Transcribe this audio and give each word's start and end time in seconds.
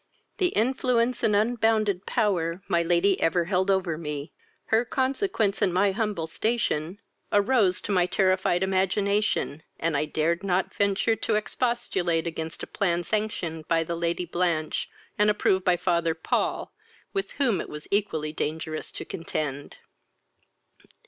The 0.39 0.47
influence 0.47 1.21
and 1.21 1.35
unbounded 1.35 2.07
power 2.07 2.63
my 2.67 2.81
lady 2.81 3.21
ever 3.21 3.45
held 3.45 3.69
over 3.69 3.99
me, 3.99 4.31
her 4.73 4.83
consequence, 4.83 5.61
and 5.61 5.71
my 5.71 5.91
humble 5.91 6.25
station, 6.25 6.97
arose 7.31 7.81
to 7.81 7.91
my 7.91 8.07
terrified 8.07 8.63
imagination, 8.63 9.61
and 9.79 9.95
I 9.95 10.05
dared 10.05 10.41
not 10.41 10.73
venture 10.73 11.15
to 11.17 11.35
expostulate 11.35 12.25
against 12.25 12.63
a 12.63 12.65
plan 12.65 13.03
sanctioned 13.03 13.67
by 13.67 13.83
the 13.83 13.95
Lady 13.95 14.25
Blanch, 14.25 14.89
and 15.19 15.29
approved 15.29 15.63
by 15.65 15.77
father 15.77 16.15
Paul, 16.15 16.73
with 17.13 17.29
whom 17.33 17.61
it 17.61 17.69
was 17.69 17.87
equally 17.91 18.33
dangerous 18.33 18.91
to 18.93 19.05
contend. 19.05 19.77